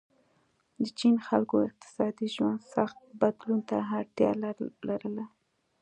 [0.83, 4.31] د چین خلکو اقتصادي ژوند سخت بدلون ته اړتیا
[4.85, 5.25] لرله.